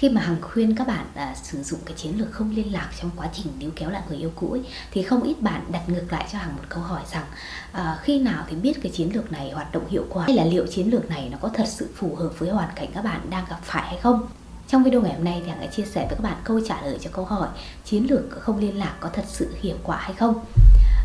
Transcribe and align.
khi 0.00 0.08
mà 0.08 0.20
hằng 0.20 0.36
khuyên 0.40 0.74
các 0.74 0.86
bạn 0.86 1.06
à, 1.14 1.34
sử 1.42 1.62
dụng 1.62 1.80
cái 1.84 1.94
chiến 1.96 2.18
lược 2.18 2.32
không 2.32 2.50
liên 2.50 2.72
lạc 2.72 2.90
trong 3.00 3.10
quá 3.16 3.28
trình 3.32 3.46
níu 3.58 3.70
kéo 3.76 3.90
lại 3.90 4.02
người 4.08 4.18
yêu 4.18 4.32
cũ 4.34 4.50
ấy, 4.52 4.62
thì 4.90 5.02
không 5.02 5.22
ít 5.22 5.42
bạn 5.42 5.64
đặt 5.72 5.88
ngược 5.88 6.04
lại 6.10 6.26
cho 6.32 6.38
hằng 6.38 6.56
một 6.56 6.62
câu 6.68 6.82
hỏi 6.82 7.02
rằng 7.12 7.24
à, 7.72 7.98
khi 8.02 8.18
nào 8.18 8.44
thì 8.48 8.56
biết 8.56 8.82
cái 8.82 8.92
chiến 8.92 9.10
lược 9.14 9.32
này 9.32 9.50
hoạt 9.50 9.72
động 9.72 9.88
hiệu 9.88 10.06
quả? 10.10 10.24
Hay 10.24 10.36
là 10.36 10.44
liệu 10.44 10.66
chiến 10.66 10.90
lược 10.90 11.10
này 11.10 11.28
nó 11.32 11.38
có 11.40 11.48
thật 11.54 11.64
sự 11.68 11.88
phù 11.96 12.14
hợp 12.14 12.38
với 12.38 12.50
hoàn 12.50 12.68
cảnh 12.76 12.88
các 12.94 13.04
bạn 13.04 13.20
đang 13.30 13.44
gặp 13.50 13.58
phải 13.62 13.86
hay 13.86 13.98
không? 14.02 14.28
Trong 14.68 14.82
video 14.84 15.00
ngày 15.00 15.14
hôm 15.14 15.24
nay 15.24 15.42
thì 15.44 15.50
hằng 15.50 15.60
sẽ 15.60 15.66
chia 15.66 15.84
sẻ 15.84 16.06
với 16.08 16.16
các 16.16 16.22
bạn 16.22 16.36
câu 16.44 16.60
trả 16.68 16.82
lời 16.82 16.98
cho 17.00 17.10
câu 17.12 17.24
hỏi 17.24 17.48
chiến 17.84 18.06
lược 18.10 18.30
không 18.30 18.58
liên 18.58 18.78
lạc 18.78 18.94
có 19.00 19.08
thật 19.12 19.24
sự 19.28 19.54
hiệu 19.60 19.76
quả 19.84 19.96
hay 19.96 20.12
không? 20.12 20.44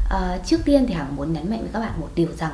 À, 0.09 0.38
trước 0.45 0.57
tiên 0.66 0.85
thì 0.88 0.93
hằng 0.93 1.16
muốn 1.16 1.34
nhấn 1.34 1.49
mạnh 1.49 1.62
với 1.62 1.70
các 1.73 1.80
bạn 1.80 2.02
một 2.02 2.09
điều 2.16 2.30
rằng 2.38 2.53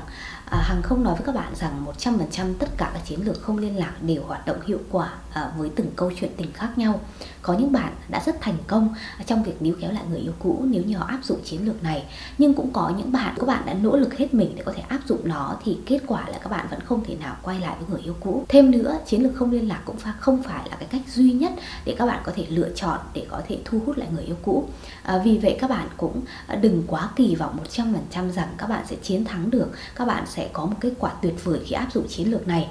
à, 0.51 0.57
hằng 0.61 0.81
không 0.81 1.03
nói 1.03 1.15
với 1.15 1.23
các 1.25 1.35
bạn 1.35 1.55
rằng 1.55 1.85
100% 1.97 2.53
tất 2.59 2.69
cả 2.77 2.91
các 2.93 3.05
chiến 3.05 3.19
lược 3.25 3.41
không 3.41 3.57
liên 3.57 3.77
lạc 3.77 3.93
đều 4.01 4.23
hoạt 4.23 4.45
động 4.45 4.57
hiệu 4.67 4.79
quả 4.91 5.13
à, 5.33 5.51
với 5.57 5.71
từng 5.75 5.91
câu 5.95 6.11
chuyện 6.19 6.31
tình 6.37 6.51
khác 6.53 6.77
nhau. 6.77 6.99
Có 7.41 7.53
những 7.53 7.71
bạn 7.71 7.93
đã 8.09 8.21
rất 8.25 8.41
thành 8.41 8.57
công 8.67 8.93
trong 9.25 9.43
việc 9.43 9.61
níu 9.61 9.75
kéo 9.81 9.91
lại 9.91 10.03
người 10.09 10.19
yêu 10.19 10.33
cũ 10.39 10.63
nếu 10.67 10.83
như 10.83 10.97
họ 10.97 11.05
áp 11.05 11.19
dụng 11.23 11.39
chiến 11.43 11.65
lược 11.65 11.83
này. 11.83 12.05
Nhưng 12.37 12.53
cũng 12.53 12.73
có 12.73 12.93
những 12.97 13.11
bạn 13.11 13.35
các 13.39 13.45
bạn 13.45 13.63
đã 13.65 13.73
nỗ 13.73 13.97
lực 13.97 14.17
hết 14.17 14.33
mình 14.33 14.53
để 14.55 14.63
có 14.65 14.73
thể 14.75 14.83
áp 14.87 14.99
dụng 15.07 15.19
nó 15.23 15.55
thì 15.63 15.77
kết 15.85 15.99
quả 16.07 16.29
là 16.29 16.37
các 16.43 16.49
bạn 16.49 16.67
vẫn 16.71 16.79
không 16.79 17.03
thể 17.05 17.15
nào 17.15 17.35
quay 17.41 17.59
lại 17.59 17.75
với 17.79 17.89
người 17.89 18.01
yêu 18.01 18.15
cũ. 18.19 18.45
Thêm 18.49 18.71
nữa 18.71 18.97
chiến 19.05 19.23
lược 19.23 19.35
không 19.35 19.51
liên 19.51 19.67
lạc 19.67 19.81
cũng 19.85 19.95
không 20.19 20.43
phải 20.43 20.69
là 20.69 20.75
cái 20.75 20.87
cách 20.91 21.01
duy 21.07 21.31
nhất 21.31 21.53
để 21.85 21.95
các 21.97 22.05
bạn 22.05 22.21
có 22.23 22.31
thể 22.35 22.45
lựa 22.49 22.69
chọn 22.75 22.99
để 23.13 23.25
có 23.29 23.41
thể 23.47 23.57
thu 23.65 23.79
hút 23.85 23.97
lại 23.97 24.07
người 24.13 24.23
yêu 24.23 24.37
cũ. 24.41 24.69
À, 25.03 25.21
vì 25.23 25.37
vậy 25.37 25.57
các 25.61 25.69
bạn 25.69 25.87
cũng 25.97 26.21
đừng 26.61 26.83
quá 26.87 27.09
kỳ 27.15 27.35
vọng 27.35 27.57
100% 27.69 28.31
rằng 28.31 28.47
các 28.57 28.69
bạn 28.69 28.85
sẽ 28.89 28.95
chiến 28.95 29.25
thắng 29.25 29.51
được. 29.51 29.71
Các 29.95 30.05
bạn 30.05 30.23
sẽ 30.27 30.40
sẽ 30.41 30.49
có 30.53 30.65
một 30.65 30.75
kết 30.79 30.93
quả 30.99 31.11
tuyệt 31.21 31.43
vời 31.43 31.59
khi 31.65 31.71
áp 31.71 31.87
dụng 31.93 32.07
chiến 32.07 32.31
lược 32.31 32.47
này. 32.47 32.69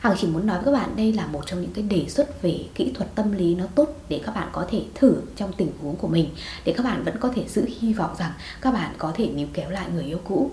Hằng 0.00 0.16
chỉ 0.20 0.26
muốn 0.26 0.46
nói 0.46 0.56
với 0.56 0.64
các 0.64 0.80
bạn 0.80 0.96
đây 0.96 1.12
là 1.12 1.26
một 1.26 1.40
trong 1.46 1.62
những 1.62 1.72
cái 1.72 1.84
đề 1.84 2.08
xuất 2.08 2.42
về 2.42 2.64
kỹ 2.74 2.92
thuật 2.94 3.14
tâm 3.14 3.32
lý 3.32 3.54
nó 3.54 3.64
tốt 3.74 3.88
để 4.08 4.20
các 4.26 4.34
bạn 4.34 4.48
có 4.52 4.66
thể 4.70 4.82
thử 4.94 5.14
trong 5.36 5.52
tình 5.52 5.72
huống 5.82 5.96
của 5.96 6.08
mình, 6.08 6.28
để 6.64 6.74
các 6.76 6.82
bạn 6.82 7.04
vẫn 7.04 7.16
có 7.20 7.32
thể 7.34 7.44
giữ 7.48 7.66
hy 7.80 7.92
vọng 7.92 8.10
rằng 8.18 8.32
các 8.60 8.72
bạn 8.74 8.94
có 8.98 9.12
thể 9.14 9.26
níu 9.26 9.46
kéo 9.52 9.70
lại 9.70 9.86
người 9.94 10.04
yêu 10.04 10.18
cũ 10.24 10.50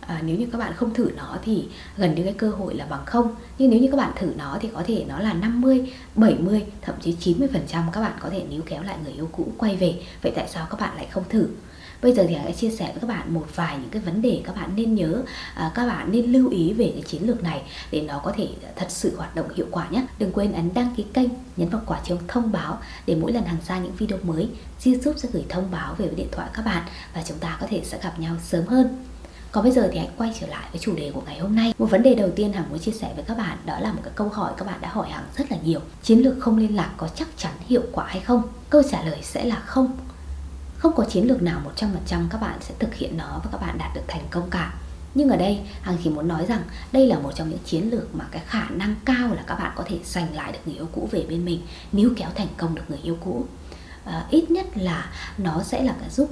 à, 0.00 0.22
nếu 0.24 0.36
như 0.36 0.46
các 0.52 0.58
bạn 0.58 0.72
không 0.76 0.94
thử 0.94 1.10
nó 1.16 1.36
thì 1.44 1.64
gần 1.96 2.14
như 2.14 2.22
cái 2.24 2.32
cơ 2.32 2.50
hội 2.50 2.74
là 2.74 2.86
bằng 2.86 3.04
không 3.06 3.34
nhưng 3.58 3.70
nếu 3.70 3.80
như 3.80 3.88
các 3.90 3.96
bạn 3.96 4.12
thử 4.16 4.32
nó 4.36 4.58
thì 4.60 4.68
có 4.74 4.82
thể 4.86 5.04
nó 5.08 5.18
là 5.18 5.32
50, 5.32 5.92
70, 6.14 6.64
thậm 6.82 6.94
chí 7.00 7.16
90% 7.20 7.46
các 7.92 8.00
bạn 8.00 8.12
có 8.20 8.30
thể 8.30 8.44
níu 8.50 8.62
kéo 8.66 8.82
lại 8.82 8.96
người 9.04 9.12
yêu 9.12 9.28
cũ 9.32 9.52
quay 9.58 9.76
về 9.76 9.94
vậy 10.22 10.32
tại 10.36 10.48
sao 10.48 10.66
các 10.70 10.80
bạn 10.80 10.96
lại 10.96 11.06
không 11.10 11.24
thử 11.28 11.48
Bây 12.02 12.12
giờ 12.12 12.24
thì 12.28 12.34
hãy 12.34 12.52
chia 12.52 12.70
sẻ 12.70 12.84
với 12.84 13.00
các 13.00 13.06
bạn 13.06 13.34
một 13.34 13.46
vài 13.54 13.76
những 13.80 13.90
cái 13.90 14.02
vấn 14.02 14.22
đề 14.22 14.42
các 14.44 14.56
bạn 14.56 14.70
nên 14.76 14.94
nhớ, 14.94 15.22
à, 15.54 15.70
các 15.74 15.86
bạn 15.86 16.12
nên 16.12 16.32
lưu 16.32 16.50
ý 16.50 16.72
về 16.72 16.90
cái 16.94 17.02
chiến 17.02 17.26
lược 17.26 17.42
này 17.42 17.62
để 17.90 18.00
nó 18.00 18.20
có 18.24 18.32
thể 18.36 18.48
thật 18.76 18.86
sự 18.88 19.16
hoạt 19.16 19.34
động 19.34 19.54
hiệu 19.54 19.66
quả 19.70 19.88
nhé. 19.90 20.06
Đừng 20.18 20.32
quên 20.32 20.52
ấn 20.52 20.74
đăng 20.74 20.94
ký 20.96 21.04
kênh, 21.14 21.28
nhấn 21.56 21.68
vào 21.68 21.82
quả 21.86 22.00
chuông 22.04 22.18
thông 22.28 22.52
báo 22.52 22.78
để 23.06 23.14
mỗi 23.14 23.32
lần 23.32 23.44
hàng 23.44 23.60
ra 23.68 23.78
những 23.78 23.94
video 23.94 24.18
mới, 24.22 24.48
YouTube 24.84 25.18
sẽ 25.18 25.28
gửi 25.32 25.44
thông 25.48 25.70
báo 25.70 25.94
về 25.94 26.06
với 26.06 26.14
điện 26.14 26.28
thoại 26.32 26.48
các 26.54 26.64
bạn 26.64 26.82
và 27.14 27.22
chúng 27.26 27.38
ta 27.38 27.58
có 27.60 27.66
thể 27.70 27.82
sẽ 27.84 27.98
gặp 28.02 28.20
nhau 28.20 28.36
sớm 28.42 28.66
hơn. 28.66 29.04
Còn 29.52 29.64
bây 29.64 29.72
giờ 29.72 29.88
thì 29.92 29.98
hãy 29.98 30.08
quay 30.16 30.32
trở 30.40 30.46
lại 30.46 30.68
với 30.72 30.80
chủ 30.80 30.94
đề 30.96 31.10
của 31.14 31.22
ngày 31.26 31.38
hôm 31.38 31.56
nay. 31.56 31.74
Một 31.78 31.86
vấn 31.90 32.02
đề 32.02 32.14
đầu 32.14 32.30
tiên 32.36 32.52
Hằng 32.52 32.70
muốn 32.70 32.78
chia 32.78 32.92
sẻ 32.92 33.12
với 33.14 33.24
các 33.24 33.38
bạn 33.38 33.58
đó 33.66 33.78
là 33.80 33.92
một 33.92 34.00
cái 34.04 34.12
câu 34.16 34.28
hỏi 34.28 34.52
các 34.56 34.66
bạn 34.66 34.80
đã 34.80 34.88
hỏi 34.88 35.10
Hằng 35.10 35.24
rất 35.36 35.50
là 35.50 35.56
nhiều. 35.64 35.80
Chiến 36.02 36.18
lược 36.18 36.34
không 36.40 36.58
liên 36.58 36.76
lạc 36.76 36.90
có 36.96 37.08
chắc 37.08 37.28
chắn 37.36 37.52
hiệu 37.66 37.82
quả 37.92 38.06
hay 38.08 38.20
không? 38.20 38.42
Câu 38.70 38.82
trả 38.90 39.02
lời 39.02 39.18
sẽ 39.22 39.44
là 39.44 39.56
không. 39.56 39.96
Không 40.76 40.92
có 40.96 41.04
chiến 41.04 41.28
lược 41.28 41.42
nào 41.42 41.62
100% 41.76 41.88
các 42.30 42.40
bạn 42.40 42.58
sẽ 42.60 42.74
thực 42.78 42.94
hiện 42.94 43.16
nó 43.16 43.40
và 43.44 43.50
các 43.52 43.60
bạn 43.60 43.78
đạt 43.78 43.94
được 43.94 44.04
thành 44.08 44.24
công 44.30 44.50
cả. 44.50 44.74
Nhưng 45.14 45.28
ở 45.28 45.36
đây, 45.36 45.60
Hằng 45.82 45.96
chỉ 46.04 46.10
muốn 46.10 46.28
nói 46.28 46.46
rằng 46.46 46.62
đây 46.92 47.06
là 47.06 47.18
một 47.18 47.32
trong 47.34 47.50
những 47.50 47.58
chiến 47.64 47.90
lược 47.90 48.14
mà 48.14 48.24
cái 48.30 48.42
khả 48.46 48.68
năng 48.68 48.94
cao 49.04 49.34
là 49.34 49.42
các 49.46 49.54
bạn 49.54 49.72
có 49.76 49.84
thể 49.86 49.98
giành 50.04 50.34
lại 50.34 50.52
được 50.52 50.58
người 50.64 50.74
yêu 50.74 50.88
cũ 50.92 51.08
về 51.12 51.26
bên 51.28 51.44
mình, 51.44 51.62
níu 51.92 52.10
kéo 52.16 52.28
thành 52.34 52.48
công 52.56 52.74
được 52.74 52.82
người 52.88 52.98
yêu 53.02 53.16
cũ. 53.24 53.44
À, 54.04 54.26
ít 54.30 54.50
nhất 54.50 54.66
là 54.74 55.10
nó 55.38 55.62
sẽ 55.62 55.82
là 55.82 55.94
cái 56.00 56.10
giúp 56.10 56.28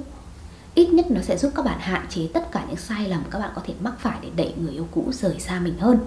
ít 0.79 0.89
nhất 0.93 1.11
nó 1.11 1.21
sẽ 1.21 1.37
giúp 1.37 1.51
các 1.55 1.65
bạn 1.65 1.79
hạn 1.79 2.05
chế 2.09 2.21
tất 2.33 2.51
cả 2.51 2.65
những 2.67 2.77
sai 2.77 3.07
lầm 3.07 3.23
các 3.31 3.39
bạn 3.39 3.51
có 3.55 3.61
thể 3.65 3.73
mắc 3.79 3.93
phải 3.99 4.17
để 4.21 4.29
đẩy 4.35 4.53
người 4.57 4.71
yêu 4.71 4.87
cũ 4.91 5.11
rời 5.13 5.39
xa 5.39 5.59
mình 5.59 5.77
hơn. 5.79 5.99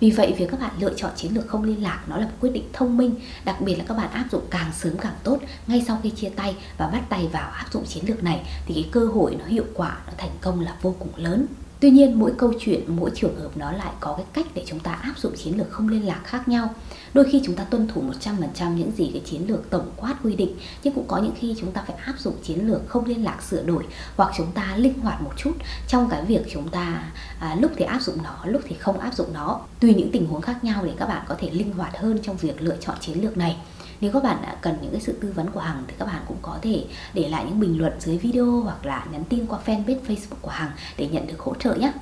Vì 0.00 0.10
vậy 0.10 0.34
việc 0.38 0.50
các 0.50 0.60
bạn 0.60 0.70
lựa 0.80 0.94
chọn 0.96 1.10
chiến 1.16 1.34
lược 1.34 1.48
không 1.48 1.64
liên 1.64 1.82
lạc 1.82 2.02
nó 2.08 2.16
là 2.16 2.26
một 2.26 2.32
quyết 2.40 2.50
định 2.50 2.64
thông 2.72 2.96
minh, 2.96 3.14
đặc 3.44 3.60
biệt 3.60 3.74
là 3.74 3.84
các 3.88 3.96
bạn 3.96 4.10
áp 4.10 4.26
dụng 4.32 4.42
càng 4.50 4.72
sớm 4.72 4.98
càng 4.98 5.14
tốt 5.24 5.38
ngay 5.66 5.84
sau 5.86 5.98
khi 6.02 6.10
chia 6.10 6.28
tay 6.28 6.56
và 6.78 6.86
bắt 6.86 7.02
tay 7.08 7.28
vào 7.32 7.50
áp 7.50 7.66
dụng 7.72 7.84
chiến 7.86 8.04
lược 8.06 8.22
này 8.22 8.42
thì 8.66 8.74
cái 8.74 8.88
cơ 8.92 9.06
hội 9.06 9.36
nó 9.38 9.44
hiệu 9.44 9.64
quả, 9.74 9.98
nó 10.06 10.12
thành 10.18 10.36
công 10.40 10.60
là 10.60 10.76
vô 10.82 10.94
cùng 10.98 11.16
lớn. 11.16 11.46
Tuy 11.80 11.90
nhiên 11.90 12.18
mỗi 12.18 12.32
câu 12.38 12.52
chuyện, 12.60 12.96
mỗi 12.96 13.10
trường 13.14 13.40
hợp 13.40 13.56
nó 13.56 13.72
lại 13.72 13.92
có 14.00 14.14
cái 14.16 14.26
cách 14.32 14.46
để 14.54 14.64
chúng 14.66 14.80
ta 14.80 14.92
áp 14.92 15.18
dụng 15.18 15.36
chiến 15.36 15.58
lược 15.58 15.70
không 15.70 15.88
liên 15.88 16.06
lạc 16.06 16.20
khác 16.24 16.48
nhau. 16.48 16.74
Đôi 17.14 17.24
khi 17.32 17.42
chúng 17.44 17.54
ta 17.54 17.64
tuân 17.64 17.88
thủ 17.88 18.02
100% 18.20 18.74
những 18.74 18.90
gì 18.96 19.10
cái 19.12 19.22
chiến 19.24 19.42
lược 19.48 19.70
tổng 19.70 19.90
quát 19.96 20.14
quy 20.22 20.36
định, 20.36 20.56
nhưng 20.82 20.94
cũng 20.94 21.08
có 21.08 21.18
những 21.18 21.34
khi 21.38 21.54
chúng 21.60 21.72
ta 21.72 21.84
phải 21.86 21.96
áp 21.96 22.14
dụng 22.18 22.34
chiến 22.42 22.66
lược 22.66 22.88
không 22.88 23.04
liên 23.04 23.24
lạc 23.24 23.42
sửa 23.42 23.62
đổi 23.62 23.84
hoặc 24.16 24.32
chúng 24.36 24.52
ta 24.54 24.76
linh 24.76 25.00
hoạt 25.00 25.22
một 25.22 25.32
chút 25.36 25.52
trong 25.88 26.08
cái 26.10 26.24
việc 26.24 26.42
chúng 26.50 26.68
ta 26.68 27.12
à, 27.40 27.56
lúc 27.60 27.72
thì 27.76 27.84
áp 27.84 28.02
dụng 28.02 28.16
nó, 28.22 28.44
lúc 28.44 28.62
thì 28.64 28.76
không 28.76 28.98
áp 28.98 29.14
dụng 29.14 29.32
nó. 29.32 29.60
Tùy 29.80 29.94
những 29.94 30.12
tình 30.12 30.26
huống 30.26 30.40
khác 30.40 30.64
nhau 30.64 30.84
để 30.84 30.92
các 30.98 31.06
bạn 31.06 31.24
có 31.28 31.34
thể 31.38 31.50
linh 31.50 31.72
hoạt 31.72 31.98
hơn 31.98 32.18
trong 32.22 32.36
việc 32.36 32.62
lựa 32.62 32.76
chọn 32.80 32.96
chiến 33.00 33.22
lược 33.22 33.36
này. 33.36 33.56
Nếu 34.00 34.12
các 34.12 34.22
bạn 34.22 34.38
cần 34.60 34.76
những 34.82 34.92
cái 34.92 35.00
sự 35.00 35.12
tư 35.20 35.32
vấn 35.34 35.50
của 35.50 35.60
Hằng 35.60 35.84
thì 35.88 35.94
các 35.98 36.04
bạn 36.04 36.22
cũng 36.28 36.36
có 36.42 36.58
thể 36.62 36.84
để 37.14 37.28
lại 37.28 37.44
những 37.44 37.60
bình 37.60 37.78
luận 37.78 37.92
dưới 38.00 38.18
video 38.18 38.60
hoặc 38.60 38.86
là 38.86 39.06
nhắn 39.12 39.24
tin 39.24 39.46
qua 39.46 39.58
fanpage 39.66 40.00
Facebook 40.06 40.40
của 40.40 40.50
Hằng 40.50 40.70
để 40.96 41.08
nhận 41.08 41.26
được 41.26 41.38
hỗ 41.38 41.54
trợ 41.54 41.74
nhé. 41.74 41.92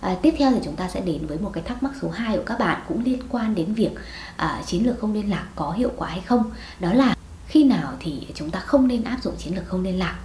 À, 0.00 0.16
tiếp 0.22 0.34
theo 0.38 0.50
thì 0.50 0.60
chúng 0.64 0.76
ta 0.76 0.88
sẽ 0.88 1.00
đến 1.00 1.26
với 1.26 1.38
một 1.38 1.50
cái 1.52 1.62
thắc 1.62 1.82
mắc 1.82 1.92
số 2.02 2.10
2 2.10 2.36
của 2.36 2.42
các 2.46 2.58
bạn 2.58 2.82
cũng 2.88 3.04
liên 3.04 3.22
quan 3.28 3.54
đến 3.54 3.74
việc 3.74 3.90
à, 4.36 4.62
chiến 4.66 4.86
lược 4.86 5.00
không 5.00 5.12
liên 5.12 5.30
lạc 5.30 5.46
có 5.56 5.70
hiệu 5.72 5.90
quả 5.96 6.08
hay 6.08 6.20
không. 6.20 6.50
Đó 6.80 6.92
là 6.92 7.16
khi 7.46 7.64
nào 7.64 7.92
thì 8.00 8.26
chúng 8.34 8.50
ta 8.50 8.60
không 8.60 8.88
nên 8.88 9.04
áp 9.04 9.22
dụng 9.22 9.34
chiến 9.38 9.56
lược 9.56 9.66
không 9.66 9.82
liên 9.82 9.98
lạc. 9.98 10.18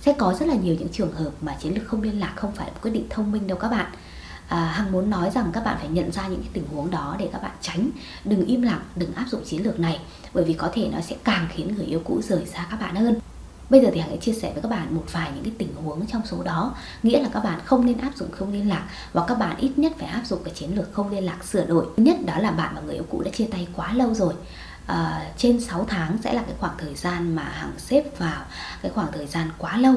Sẽ 0.00 0.12
có 0.18 0.34
rất 0.40 0.48
là 0.48 0.54
nhiều 0.54 0.76
những 0.78 0.88
trường 0.88 1.12
hợp 1.12 1.30
mà 1.40 1.56
chiến 1.60 1.74
lược 1.74 1.86
không 1.86 2.02
liên 2.02 2.20
lạc 2.20 2.32
không 2.36 2.52
phải 2.52 2.66
là 2.66 2.72
một 2.72 2.78
quyết 2.82 2.90
định 2.90 3.06
thông 3.10 3.32
minh 3.32 3.46
đâu 3.46 3.58
các 3.58 3.68
bạn 3.68 3.92
à, 4.52 4.64
hằng 4.64 4.92
muốn 4.92 5.10
nói 5.10 5.30
rằng 5.34 5.50
các 5.52 5.64
bạn 5.64 5.76
phải 5.78 5.88
nhận 5.88 6.12
ra 6.12 6.28
những 6.28 6.40
cái 6.40 6.50
tình 6.52 6.66
huống 6.66 6.90
đó 6.90 7.16
để 7.18 7.28
các 7.32 7.42
bạn 7.42 7.52
tránh. 7.60 7.90
Đừng 8.24 8.46
im 8.46 8.62
lặng 8.62 8.80
đừng 8.96 9.14
áp 9.14 9.24
dụng 9.28 9.44
chiến 9.44 9.64
lược 9.64 9.80
này 9.80 10.00
bởi 10.34 10.44
vì 10.44 10.52
có 10.52 10.70
thể 10.72 10.88
nó 10.92 11.00
sẽ 11.00 11.16
càng 11.24 11.48
khiến 11.52 11.74
người 11.76 11.86
yêu 11.86 12.00
cũ 12.04 12.20
rời 12.22 12.46
xa 12.46 12.66
các 12.70 12.80
bạn 12.80 12.94
hơn. 12.94 13.14
Bây 13.70 13.80
giờ 13.80 13.88
thì 13.94 14.00
Hằng 14.00 14.10
sẽ 14.10 14.16
chia 14.16 14.32
sẻ 14.32 14.52
với 14.52 14.62
các 14.62 14.68
bạn 14.68 14.94
một 14.94 15.04
vài 15.12 15.30
những 15.34 15.44
cái 15.44 15.52
tình 15.58 15.74
huống 15.74 16.06
trong 16.06 16.22
số 16.26 16.42
đó. 16.42 16.74
Nghĩa 17.02 17.22
là 17.22 17.28
các 17.32 17.44
bạn 17.44 17.60
không 17.64 17.86
nên 17.86 17.98
áp 17.98 18.10
dụng 18.16 18.30
không 18.30 18.52
liên 18.52 18.68
lạc 18.68 18.88
Và 19.12 19.24
các 19.28 19.34
bạn 19.34 19.56
ít 19.56 19.72
nhất 19.76 19.92
phải 19.98 20.08
áp 20.08 20.22
dụng 20.26 20.40
cái 20.44 20.54
chiến 20.54 20.76
lược 20.76 20.92
không 20.92 21.10
liên 21.10 21.24
lạc 21.24 21.44
sửa 21.44 21.66
đổi. 21.66 21.86
Thứ 21.96 22.02
nhất 22.02 22.16
đó 22.26 22.38
là 22.38 22.50
bạn 22.50 22.72
và 22.74 22.80
người 22.80 22.94
yêu 22.94 23.06
cũ 23.10 23.22
đã 23.22 23.30
chia 23.30 23.46
tay 23.46 23.68
quá 23.76 23.92
lâu 23.92 24.14
rồi. 24.14 24.34
À, 24.86 25.26
Trên 25.36 25.60
6 25.60 25.84
tháng 25.88 26.18
sẽ 26.24 26.32
là 26.32 26.42
cái 26.42 26.54
khoảng 26.58 26.74
thời 26.78 26.94
gian 26.94 27.36
mà 27.36 27.42
Hằng 27.42 27.72
xếp 27.78 28.18
vào 28.18 28.42
cái 28.82 28.92
khoảng 28.94 29.12
thời 29.12 29.26
gian 29.26 29.50
quá 29.58 29.76
lâu 29.76 29.94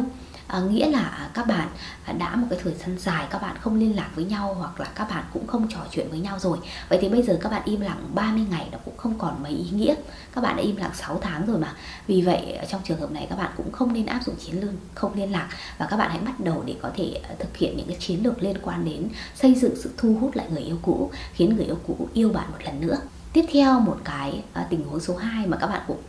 à, 0.48 0.60
nghĩa 0.60 0.90
là 0.90 1.00
à, 1.00 1.30
các 1.34 1.48
bạn 1.48 1.68
à, 2.06 2.14
đã 2.14 2.36
một 2.36 2.48
cái 2.50 2.60
thời 2.64 2.74
gian 2.74 2.98
dài 3.00 3.28
các 3.30 3.42
bạn 3.42 3.56
không 3.62 3.80
liên 3.80 3.96
lạc 3.96 4.10
với 4.16 4.26
nhau 4.26 4.54
hoặc 4.60 4.80
là 4.80 4.88
các 4.96 5.10
bạn 5.10 5.24
cũng 5.34 5.48
không 5.48 5.68
trò 5.70 5.80
chuyện 5.92 6.10
với 6.10 6.20
nhau 6.20 6.40
rồi. 6.40 6.58
Vậy 6.90 7.00
thì 7.02 7.10
bây 7.10 7.24
giờ 7.24 7.38
các 7.42 7.50
bạn 7.50 7.62
im 7.66 7.82
lặng 7.82 8.10
30 8.14 8.46
ngày 8.50 8.70
nó 8.72 8.78
cũng 8.86 8.98
không 8.98 9.18
còn 9.18 9.44
mấy 9.44 9.52
ý 9.52 9.70
nghĩa. 9.72 9.96
Các 10.36 10.42
bạn 10.42 10.56
đã 10.56 10.64
im 10.64 10.76
lặng 10.76 10.92
6 10.94 11.20
tháng 11.22 11.46
rồi 11.46 11.58
mà. 11.58 11.74
Vì 12.08 12.22
vậy 12.22 12.52
ờ, 12.52 12.66
trong 12.70 12.82
trường 12.84 13.00
hợp 13.00 13.12
này 13.12 13.28
các 13.30 13.36
bạn 13.36 13.52
cũng 13.58 13.72
không 13.72 13.94
nên 13.94 14.06
áp 14.06 14.20
dụng 14.26 14.36
chiến 14.36 14.62
lược 14.62 14.72
không 14.96 15.14
liên 15.14 15.32
lạc 15.32 15.50
và 15.78 15.86
các 15.86 15.98
bạn 15.98 16.10
hãy 16.10 16.20
bắt 16.20 16.40
đầu 16.40 16.64
để 16.66 16.76
có 16.82 16.92
thể 16.96 17.22
ờ, 17.30 17.36
thực 17.40 17.58
hiện 17.58 17.78
những 17.78 17.88
cái 17.88 17.98
chiến 18.00 18.24
lược 18.24 18.44
liên 18.44 18.58
quan 18.62 18.86
đến 18.86 19.10
xây 19.36 19.56
dựng 19.56 19.76
sự 19.76 19.92
thu 19.98 20.18
hút 20.22 20.36
lại 20.36 20.48
người 20.50 20.64
yêu 20.64 20.78
cũ 20.82 21.12
khiến 21.34 21.56
người 21.56 21.66
yêu 21.66 21.78
cũ 21.88 22.08
yêu 22.14 22.30
bạn 22.30 22.52
một 22.52 22.58
lần 22.66 22.82
nữa. 22.82 22.98
Tiếp 23.34 23.46
theo 23.54 23.80
một 23.80 23.98
cái 24.04 24.44
tình 24.70 24.84
huống 24.84 25.00
số 25.00 25.16
2 25.16 25.48
mà 25.48 25.58
các 25.58 25.68
bạn 25.68 25.82
cũng 25.88 26.02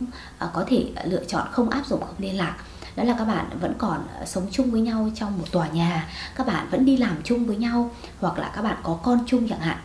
có 0.53 0.65
thể 0.67 0.85
lựa 1.05 1.23
chọn 1.27 1.47
không 1.51 1.69
áp 1.69 1.85
dụng 1.85 1.99
không 1.99 2.15
liên 2.17 2.37
lạc 2.37 2.55
đó 2.97 3.03
là 3.03 3.15
các 3.17 3.25
bạn 3.25 3.45
vẫn 3.61 3.73
còn 3.77 4.07
ờ, 4.19 4.25
sống 4.25 4.47
chung 4.51 4.71
với 4.71 4.81
nhau 4.81 5.09
trong 5.15 5.39
một 5.39 5.51
tòa 5.51 5.67
nhà, 5.67 6.09
các 6.35 6.47
bạn 6.47 6.67
vẫn 6.71 6.85
đi 6.85 6.97
làm 6.97 7.17
chung 7.23 7.45
với 7.45 7.55
nhau, 7.55 7.91
hoặc 8.19 8.37
là 8.37 8.51
các 8.55 8.61
bạn 8.61 8.77
có 8.83 8.99
con 9.03 9.19
chung 9.27 9.49
chẳng 9.49 9.59
hạn. 9.59 9.77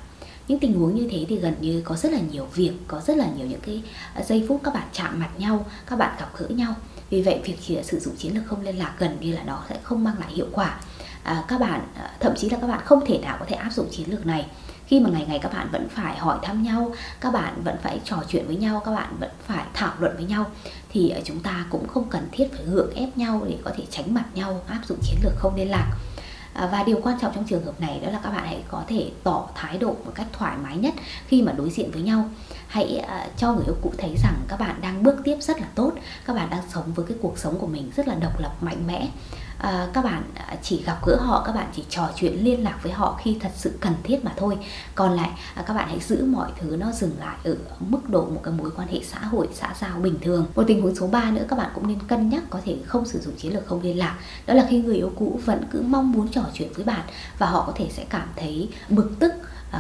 Những 0.49 0.59
tình 0.59 0.79
huống 0.79 0.95
như 0.97 1.09
thế 1.11 1.27
thì 1.29 1.39
gần 1.39 1.55
như 1.61 1.83
có 1.85 1.97
rất 1.97 2.13
là 2.13 2.19
nhiều 2.33 2.49
việc, 2.55 2.73
có 2.87 3.01
rất 3.01 3.17
là 3.17 3.27
nhiều 3.37 3.47
những 3.47 3.61
cái 3.61 3.83
ờ, 4.15 4.23
giây 4.23 4.45
phút 4.49 4.61
các 4.65 4.75
bạn 4.75 4.89
chạm 4.93 5.21
mặt 5.21 5.31
nhau, 5.39 5.67
các 5.87 5.97
bạn 5.99 6.17
gặp 6.21 6.31
gỡ 6.39 6.49
nhau. 6.49 6.75
Vì 7.11 7.23
vậy 7.23 7.41
việc 7.45 7.57
chỉ 7.67 7.79
sử 7.83 8.01
dụng 8.01 8.17
chiến 8.17 8.35
lược 8.35 8.47
không 8.47 8.63
liên 8.63 8.79
lạc 8.79 8.95
gần 8.99 9.17
như 9.21 9.33
là 9.33 9.43
nó 9.43 9.65
sẽ 9.69 9.77
không 9.83 10.05
mang 10.05 10.19
lại 10.21 10.33
hiệu 10.33 10.47
quả 10.53 10.81
à, 11.23 11.45
các 11.49 11.61
bạn 11.61 11.81
à, 11.95 12.11
thậm 12.21 12.33
chí 12.37 12.51
là 12.51 12.59
các 12.61 12.67
bạn 12.67 12.81
không 12.85 13.07
thể 13.07 13.19
nào 13.19 13.37
có 13.41 13.47
thể 13.49 13.57
áp 13.57 13.71
dụng 13.71 13.89
chiến 13.91 14.11
lược 14.11 14.27
này. 14.27 14.47
Khi 14.87 15.01
mà 15.01 15.11
ngày 15.11 15.27
ngày 15.29 15.39
các 15.39 15.53
bạn 15.53 15.69
vẫn 15.73 15.89
phải 15.89 16.17
hỏi 16.17 16.39
thăm 16.43 16.63
nhau 16.63 16.93
các 17.21 17.33
bạn 17.33 17.63
vẫn 17.65 17.77
phải 17.83 18.01
trò 18.05 18.17
chuyện 18.29 18.47
với 18.47 18.57
nhau 18.57 18.83
các 18.85 18.95
bạn 18.95 19.17
vẫn 19.21 19.31
phải 19.47 19.65
thảo 19.75 19.93
luận 19.99 20.17
với 20.17 20.25
nhau 20.25 20.45
thì 20.93 21.09
à, 21.09 21.21
chúng 21.25 21.41
ta 21.41 21.67
cũng 21.71 21.89
không 21.89 22.09
cần 22.09 22.29
thiết 22.33 22.49
phải 22.53 22.65
gượng 22.65 22.95
ép 22.95 23.17
nhau 23.17 23.43
để 23.49 23.59
có 23.65 23.71
thể 23.77 23.85
tránh 23.91 24.15
mặt 24.15 24.25
nhau 24.35 24.61
áp 24.69 24.81
dụng 24.89 24.99
chiến 25.03 25.17
lược 25.23 25.33
không 25.37 25.57
liên 25.57 25.71
lạc. 25.71 25.91
À, 26.55 26.69
và 26.73 26.83
điều 26.83 27.01
quan 27.03 27.19
trọng 27.21 27.33
trong 27.35 27.45
trường 27.45 27.65
hợp 27.65 27.81
này 27.81 28.01
đó 28.03 28.11
là 28.11 28.21
các 28.23 28.31
bạn 28.31 28.45
hãy 28.45 28.63
có 28.69 28.83
thể 28.89 29.11
tỏ 29.23 29.49
thái 29.55 29.79
độ 29.79 29.89
một 29.89 30.13
cách 30.15 30.27
thoải 30.33 30.57
mái 30.63 30.77
nhất 30.77 30.95
khi 31.27 31.43
mà 31.43 31.53
đối 31.53 31.71
diện 31.71 31.91
với 31.91 32.03
nhau. 32.03 32.31
Hãy 32.67 33.05
cho 33.37 33.53
người 33.53 33.65
yêu 33.67 33.77
cũ 33.83 33.93
thấy 33.99 34.15
rằng 34.23 34.35
các 34.49 34.61
bạn 34.61 34.81
đang 34.81 35.03
bước 35.03 35.17
tiếp 35.25 35.37
rất 35.41 35.61
là 35.61 35.67
tốt 35.75 35.93
các 36.27 36.37
bạn 36.37 36.51
đang 36.51 36.63
sống 36.75 36.93
với 36.93 37.07
cái 37.09 37.17
cuộc 37.23 37.39
sống 37.39 37.59
của 37.59 37.67
mình 37.67 37.91
rất 37.97 38.09
là 38.09 38.15
độc 38.15 38.41
lập 38.41 38.53
mạnh 38.61 38.87
mẽ 38.87 39.09
à, 39.63 39.89
các 39.93 40.05
bạn 40.05 40.23
ờ, 40.49 40.57
chỉ 40.63 40.83
gặp 40.87 40.99
gỡ 41.07 41.17
họ 41.21 41.43
các 41.47 41.53
bạn 41.53 41.67
chỉ 41.77 41.85
trò 41.89 42.11
chuyện 42.17 42.45
liên 42.45 42.65
lạc 42.65 42.79
với 42.83 42.93
họ 42.93 43.21
khi 43.23 43.37
thật 43.41 43.51
sự 43.57 43.73
cần 43.81 43.93
thiết 44.03 44.25
mà 44.25 44.33
thôi. 44.37 44.59
Còn 44.95 45.13
lại 45.13 45.31
à, 45.55 45.63
các 45.67 45.75
bạn 45.75 45.89
hãy 45.89 46.01
giữ 46.01 46.25
mọi 46.25 46.51
thứ 46.61 46.77
nó 46.77 46.93
dừng 46.93 47.13
lại 47.19 47.37
ở 47.45 47.57
mức 47.81 48.09
độ 48.09 48.25
một 48.25 48.41
cái 48.45 48.55
mối 48.55 48.71
quan 48.77 48.89
hệ 48.89 49.01
xã 49.03 49.19
hội 49.19 49.49
xã 49.55 49.75
giao 49.81 49.99
bình 49.99 50.19
thường. 50.21 50.47
Một 50.55 50.65
tình 50.67 50.83
huống 50.83 50.95
số 50.95 51.07
3 51.07 51.31
nữa 51.31 51.45
các 51.49 51.57
bạn 51.57 51.71
cũng 51.75 51.89
nên 51.89 51.99
cân 52.09 52.29
nhắc 52.29 52.43
có 52.51 52.61
thể 52.65 52.77
không 52.87 53.07
sử 53.07 53.21
dụng 53.21 53.35
chiến 53.37 53.55
lược 53.55 53.67
không 53.67 53.83
liên 53.83 53.99
lạc. 53.99 54.19
Đó 54.47 54.55
là 54.55 54.67
khi 54.71 54.83
người 54.83 54.97
yêu 54.97 55.13
cũ 55.19 55.41
vẫn 55.45 55.65
cứ 55.73 55.83
mong 55.83 56.13
muốn 56.13 56.29
trò 56.29 56.43
chuyện 56.55 56.73
với 56.75 56.85
bạn 56.85 57.03
và 57.39 57.47
họ 57.47 57.65
có 57.67 57.73
thể 57.77 57.89
sẽ 57.93 58.05
cảm 58.11 58.29
thấy 58.37 58.69
bực 58.89 59.11
tức 59.19 59.33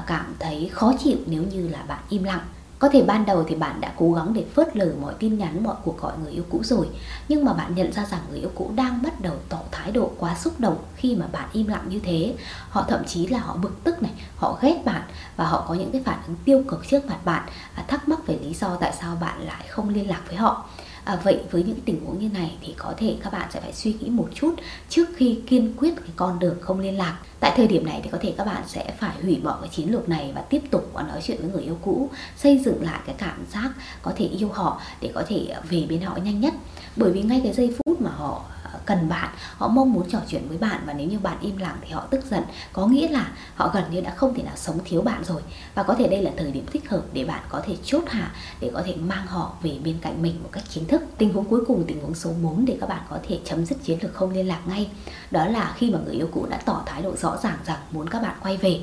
cảm 0.07 0.35
thấy 0.39 0.71
khó 0.73 0.93
chịu 0.99 1.17
nếu 1.27 1.43
như 1.43 1.69
là 1.69 1.83
bạn 1.89 2.01
im 2.09 2.25
lặng 2.25 2.45
có 2.83 2.89
thể 2.89 3.03
ban 3.03 3.27
đầu 3.27 3.45
thì 3.49 3.55
bạn 3.55 3.81
đã 3.81 3.93
cố 3.97 4.13
gắng 4.13 4.35
để 4.35 4.45
phớt 4.55 4.77
lờ 4.77 4.93
mọi 5.01 5.15
tin 5.19 5.39
nhắn, 5.39 5.65
mọi 5.65 5.75
cuộc 5.85 6.01
gọi 6.01 6.13
người 6.23 6.33
yêu 6.33 6.43
cũ 6.51 6.61
rồi 6.63 6.89
Nhưng 7.29 7.45
mà 7.45 7.53
bạn 7.53 7.75
nhận 7.75 7.93
ra 7.93 8.05
rằng 8.05 8.21
người 8.31 8.39
yêu 8.39 8.51
cũ 8.55 8.71
đang 8.75 9.03
bắt 9.03 9.21
đầu 9.21 9.35
tỏ 9.49 9.59
thái 9.71 9.93
độ 9.93 10.11
quá 10.19 10.35
xúc 10.35 10.61
động 10.61 10.77
khi 10.97 11.17
mà 11.17 11.27
bạn 11.33 11.49
im 11.53 11.67
lặng 11.67 11.85
như 11.89 12.01
thế. 12.05 12.35
Họ 12.69 12.85
thậm 12.89 13.05
chí 13.07 13.27
là 13.27 13.39
họ 13.39 13.57
bực 13.57 13.85
tức 13.85 14.03
này, 14.03 14.13
họ 14.37 14.59
ghét 14.63 14.83
bạn 14.85 15.03
và 15.37 15.45
họ 15.45 15.65
có 15.69 15.75
những 15.75 15.93
cái 15.93 16.03
phản 16.05 16.19
ứng 16.27 16.37
tiêu 16.45 16.65
cực 16.69 16.89
trước 16.91 17.07
mặt 17.07 17.19
bạn 17.25 17.43
và 17.77 17.83
Thắc 17.83 18.09
mắc 18.09 18.27
về 18.27 18.39
lý 18.43 18.55
do 18.55 18.77
tại 18.77 18.93
sao 19.01 19.17
bạn 19.21 19.47
lại 19.47 19.67
không 19.69 19.89
liên 19.89 20.09
lạc 20.09 20.21
với 20.27 20.37
họ. 20.37 20.69
À, 21.05 21.17
vậy 21.25 21.39
với 21.51 21.63
những 21.63 21.81
tình 21.85 22.05
huống 22.05 22.19
như 22.19 22.29
này 22.29 22.57
thì 22.61 22.75
có 22.77 22.95
thể 22.97 23.17
các 23.23 23.33
bạn 23.33 23.49
sẽ 23.53 23.61
phải 23.61 23.73
suy 23.73 23.93
nghĩ 23.93 24.09
một 24.09 24.29
chút 24.35 24.55
trước 24.89 25.09
khi 25.17 25.39
kiên 25.47 25.73
quyết 25.77 25.95
cái 25.97 26.11
con 26.17 26.39
đường 26.39 26.57
không 26.61 26.81
liên 26.81 26.99
lạc. 26.99 27.19
Tại 27.41 27.53
thời 27.57 27.67
điểm 27.67 27.87
này 27.87 28.01
thì 28.05 28.11
có 28.13 28.19
thể 28.21 28.35
các 28.39 28.45
bạn 28.45 28.63
sẽ 28.67 28.95
phải 28.99 29.17
hủy 29.23 29.41
bỏ 29.43 29.59
cái 29.61 29.69
chiến 29.73 29.93
lược 29.93 30.09
này 30.09 30.33
và 30.35 30.41
tiếp 30.41 30.63
tục 30.71 30.95
nói 30.95 31.21
chuyện 31.23 31.39
với 31.41 31.51
người 31.51 31.63
yêu 31.63 31.79
cũ, 31.83 32.11
xây 32.37 32.59
dựng 32.59 32.83
lại 32.83 33.01
cái 33.07 33.15
cảm 33.19 33.45
giác 33.53 33.73
có 34.03 34.13
thể 34.17 34.25
yêu 34.27 34.49
họ 34.53 34.81
để 35.01 35.11
có 35.15 35.23
thể 35.29 35.55
về 35.71 35.87
bên 35.89 36.01
họ 36.01 36.17
nhanh 36.25 36.41
nhất. 36.41 36.55
Bởi 36.97 37.13
vì 37.13 37.23
ngay 37.23 37.41
cái 37.45 37.53
giây 37.53 37.69
phút 37.69 37.82
mà 38.05 38.11
họ 38.11 38.43
à, 38.65 38.71
cần 38.87 39.09
bạn 39.09 39.31
họ 39.57 39.69
mong 39.69 39.93
muốn 39.93 40.09
trò 40.11 40.19
chuyện 40.29 40.49
với 40.49 40.59
bạn 40.59 40.83
và 40.87 40.93
nếu 40.93 41.09
như 41.09 41.19
bạn 41.19 41.37
im 41.41 41.57
lặng 41.57 41.77
thì 41.81 41.91
họ 41.91 42.07
tức 42.11 42.25
giận. 42.31 42.43
Có 42.73 42.87
nghĩa 42.87 43.09
là 43.09 43.33
họ 43.55 43.71
gần 43.75 43.85
như 43.91 44.01
đã 44.01 44.15
không 44.17 44.35
thể 44.35 44.43
nào 44.43 44.57
sống 44.57 44.79
thiếu 44.85 45.03
bạn 45.03 45.25
rồi. 45.25 45.43
Và 45.75 45.83
có 45.83 45.95
thể 45.95 46.09
đây 46.09 46.23
là 46.23 46.31
thời 46.37 46.53
điểm 46.53 46.67
thích 46.73 46.91
hợp 46.91 47.03
để 47.13 47.25
bạn 47.25 47.43
có 47.49 47.63
thể 47.65 47.77
chốt 47.85 48.03
hạ 48.09 48.35
để 48.61 48.71
có 48.75 48.83
thể 48.87 48.97
mang 48.97 49.27
họ 49.27 49.57
về 49.63 49.79
bên 49.85 49.99
cạnh 50.03 50.23
mình 50.23 50.43
một 50.43 50.49
cách 50.53 50.65
chính 50.69 50.87
thức. 50.87 51.03
Tình 51.19 51.33
huống 51.33 51.45
cuối 51.45 51.65
cùng 51.67 51.85
tình 51.87 52.01
huống 52.01 52.15
số 52.15 52.31
4 52.43 52.65
để 52.65 52.77
các 52.81 52.89
bạn 52.89 53.03
có 53.11 53.19
thể 53.29 53.41
chấm 53.45 53.67
dứt 53.67 53.85
chiến 53.85 53.99
lược 54.03 54.15
không 54.15 54.31
liên 54.31 54.49
lạc 54.49 54.61
ngay. 54.67 54.91
Đó 55.31 55.47
là 55.47 55.75
khi 55.77 55.91
mà 55.91 55.99
người 56.05 56.15
yêu 56.15 56.29
cũ 56.33 56.47
đã 56.51 56.57
tỏ 56.65 56.83
thái 56.87 57.03
độ 57.03 57.17
rõ 57.17 57.37
ràng 57.43 57.59
rằng 57.67 57.79
muốn 57.91 58.09
các 58.09 58.23
bạn 58.23 58.37
quay 58.43 58.57
về. 58.57 58.81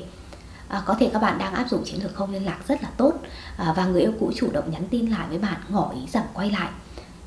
À, 0.68 0.82
có 0.86 0.96
thể 1.00 1.10
các 1.12 1.22
bạn 1.22 1.38
đang 1.38 1.54
áp 1.54 1.68
dụng 1.68 1.84
chiến 1.84 2.02
lược 2.02 2.14
không 2.14 2.32
liên 2.32 2.46
lạc 2.46 2.58
rất 2.68 2.82
là 2.82 2.88
tốt 2.96 3.12
à, 3.56 3.74
và 3.76 3.86
người 3.86 4.00
yêu 4.00 4.12
cũ 4.20 4.32
chủ 4.36 4.50
động 4.52 4.70
nhắn 4.70 4.84
tin 4.90 5.06
lại 5.06 5.26
với 5.28 5.38
bạn 5.38 5.60
ngỏ 5.68 5.92
ý 5.94 6.00
rằng 6.12 6.24
quay 6.34 6.50
lại. 6.50 6.70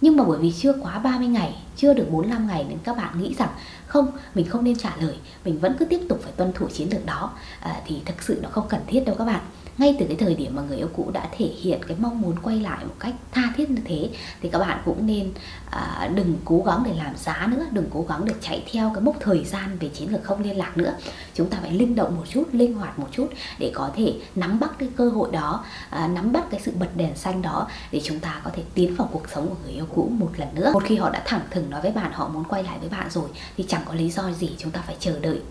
Nhưng 0.01 0.18
mà 0.18 0.24
bởi 0.24 0.39
vì 0.39 0.54
chưa 0.60 0.74
quá 0.81 1.00
30 1.00 1.28
ngày 1.28 1.56
chưa 1.75 1.94
được 1.94 2.08
45 2.12 2.48
ngày 2.48 2.66
nên 2.70 2.78
các 2.84 2.98
bạn 2.98 3.22
nghĩ 3.22 3.36
rằng 3.38 3.50
không 3.88 4.12
mình 4.36 4.50
không 4.50 4.64
nên 4.64 4.78
trả 4.78 4.96
lời 5.00 5.18
mình 5.46 5.60
vẫn 5.60 5.75
cứ 5.80 5.86
tiếp 5.86 6.00
tục 6.10 6.20
phải 6.24 6.31
tuân 6.31 6.54
thủ 6.54 6.68
chiến 6.74 6.88
lược 6.92 7.06
đó. 7.06 7.31
À, 7.60 7.81
thì 7.86 8.02
thực 8.06 8.24
sự 8.24 8.40
nó 8.44 8.50
không 8.50 8.68
cần 8.70 8.81
thiết 8.88 9.04
đâu 9.06 9.16
các 9.20 9.25
bạn. 9.25 9.42
Ngay 9.78 9.96
từ 10.00 10.06
cái 10.06 10.18
thời 10.20 10.36
điểm 10.36 10.56
mà 10.56 10.62
người 10.62 10.78
yêu 10.78 10.90
cũ 10.96 11.12
đã 11.14 11.30
thể 11.38 11.46
hiện 11.46 11.80
cái 11.88 11.98
mong 12.00 12.22
muốn 12.22 12.36
quay 12.44 12.60
lại 12.60 12.86
một 12.86 12.94
cách 13.00 13.14
tha 13.31 13.42
thiết 13.56 13.70
như 13.70 13.81
thế 13.86 14.10
thì 14.42 14.50
các 14.50 14.60
bạn 14.60 14.81
cũng 14.86 15.08
nên 15.08 15.31
à, 15.70 16.10
đừng 16.16 16.38
cố 16.46 16.64
gắng 16.66 16.84
để 16.86 16.94
làm 16.94 17.18
giá 17.18 17.48
nữa 17.52 17.66
đừng 17.72 17.86
cố 17.94 18.06
gắng 18.10 18.25
để 18.25 18.34
chạy 18.42 18.64
theo 18.72 18.92
cái 18.96 19.04
mốc 19.04 19.16
thời 19.20 19.44
gian 19.46 19.78
về 19.80 19.90
chiến 19.90 20.12
lược 20.12 20.24
không 20.24 20.44
liên 20.44 20.58
lạc 20.58 20.78
nữa. 20.78 20.96
Chúng 21.34 21.50
ta 21.50 21.58
phải 21.62 21.72
linh 21.72 21.96
động 21.96 22.16
một 22.16 22.24
chút 22.30 22.44
linh 22.52 22.74
hoạt 22.74 23.00
một 23.00 23.08
chút 23.12 23.30
để 23.60 23.72
có 23.75 23.92
thể 23.96 24.14
nắm 24.36 24.60
bắt 24.60 24.72
cái 24.80 24.90
cơ 24.96 25.10
hội 25.10 25.30
đó 25.31 25.66
à, 25.90 26.08
nắm 26.08 26.31
bắt 26.31 26.44
cái 26.50 26.60
sự 26.64 26.72
bật 26.80 26.90
đèn 26.96 27.16
xanh 27.16 27.42
đó 27.42 27.68
để 27.92 28.02
chúng 28.04 28.20
ta 28.20 28.42
có 28.44 28.52
thể 28.54 28.64
tiến 28.74 28.96
vào 28.96 29.10
cuộc 29.12 29.30
sống 29.36 29.50
của 29.50 29.56
người 29.64 29.74
yêu 29.74 29.86
cũ 29.96 30.12
một 30.18 30.31
lần 30.38 30.48
nữa. 30.56 30.72
Một 30.74 30.84
khi 30.86 30.96
họ 30.96 31.10
đã 31.10 31.22
thẳng 31.25 31.42
thừng 31.52 31.62
nói 31.69 31.81
với 31.81 31.92
bạn 31.92 32.12
họ 32.13 32.27
muốn 32.27 32.44
quay 32.44 32.63
lại 32.63 32.80
với 32.80 32.89
bạn 32.89 33.10
rồi 33.10 33.30
thì 33.57 33.65
chẳng 33.68 33.81
có 33.86 33.94
lý 33.94 34.10
do 34.10 34.31
gì 34.31 34.50
chúng 34.57 34.71
ta 34.71 34.81
phải 34.88 34.95
chờ 35.00 35.19
đợi 35.19 35.42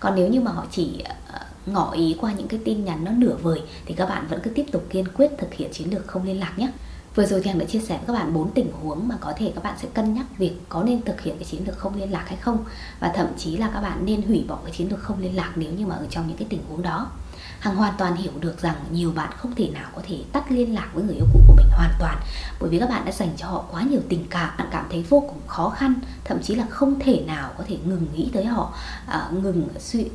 còn 0.00 0.14
nếu 0.16 0.28
như 0.28 0.40
mà 0.40 0.50
họ 0.50 0.66
chỉ 0.70 1.04
ờ, 1.32 1.38
ngỏ 1.66 1.92
ý 1.92 2.16
qua 2.20 2.32
những 2.32 2.48
cái 2.48 2.60
tin 2.64 2.84
nhắn 2.84 3.04
nó 3.04 3.10
nửa 3.10 3.36
vời 3.42 3.62
thì 3.86 3.94
các 3.94 4.08
bạn 4.08 4.26
vẫn 4.28 4.40
cứ 4.42 4.50
tiếp 4.50 4.66
tục 4.72 4.86
kiên 4.90 5.08
quyết 5.08 5.30
thực 5.38 5.54
hiện 5.54 5.72
chiến 5.72 5.90
lược 5.90 6.06
không 6.06 6.24
liên 6.24 6.40
lạc 6.40 6.52
nhé. 6.56 6.72
Vừa 7.14 7.26
rồi 7.26 7.40
thì 7.44 7.50
Hằng 7.50 7.58
đã 7.58 7.64
chia 7.64 7.78
sẻ 7.78 7.96
với 7.96 8.06
các 8.06 8.12
bạn 8.12 8.34
bốn 8.34 8.50
tình 8.50 8.72
huống 8.72 9.08
mà 9.08 9.16
có 9.20 9.32
thể 9.36 9.52
các 9.54 9.64
bạn 9.64 9.78
sẽ 9.82 9.88
cân 9.94 10.14
nhắc 10.14 10.26
việc 10.38 10.52
có 10.68 10.82
nên 10.82 11.02
thực 11.02 11.20
hiện 11.20 11.36
cái 11.38 11.44
chiến 11.44 11.62
lược 11.66 11.78
không 11.78 11.96
liên 11.96 12.12
lạc 12.12 12.24
hay 12.26 12.36
không 12.36 12.64
và 13.00 13.12
thậm 13.14 13.26
chí 13.38 13.56
là 13.56 13.70
các 13.74 13.80
bạn 13.80 14.04
nên 14.04 14.22
hủy 14.22 14.44
bỏ 14.48 14.58
cái 14.64 14.72
chiến 14.72 14.90
lược 14.90 15.00
không 15.00 15.20
liên 15.20 15.36
lạc 15.36 15.52
nếu 15.56 15.72
như 15.72 15.86
mà 15.86 15.94
ở 15.94 16.06
trong 16.10 16.28
những 16.28 16.36
cái 16.36 16.46
tình 16.50 16.60
huống 16.68 16.82
đó. 16.82 17.10
Hằng 17.62 17.76
hoàn 17.76 17.94
toàn 17.98 18.16
hiểu 18.16 18.32
được 18.40 18.60
rằng 18.60 18.74
nhiều 18.92 19.12
bạn 19.14 19.32
không 19.36 19.54
thể 19.54 19.70
nào 19.70 19.90
có 19.94 20.02
thể 20.08 20.18
tắt 20.32 20.52
liên 20.52 20.74
lạc 20.74 20.88
với 20.94 21.04
người 21.04 21.14
yêu 21.14 21.26
cũ 21.32 21.40
của 21.46 21.54
mình 21.56 21.66
hoàn 21.70 21.90
toàn 21.98 22.18
bởi 22.60 22.70
vì 22.70 22.78
các 22.78 22.88
bạn 22.88 23.04
đã 23.04 23.12
dành 23.12 23.28
cho 23.36 23.46
họ 23.46 23.64
quá 23.70 23.82
nhiều 23.82 24.00
tình 24.08 24.26
cảm, 24.30 24.50
bạn 24.58 24.68
cảm 24.70 24.86
thấy 24.90 25.04
vô 25.08 25.20
cùng 25.20 25.40
khó 25.46 25.68
khăn, 25.68 25.94
thậm 26.24 26.42
chí 26.42 26.54
là 26.54 26.66
không 26.70 27.00
thể 27.00 27.24
nào 27.26 27.52
có 27.58 27.64
thể 27.68 27.76
ngừng 27.84 28.06
nghĩ 28.14 28.30
tới 28.32 28.44
họ, 28.44 28.74
à, 29.06 29.28
ngừng 29.32 29.68
suy 29.78 30.10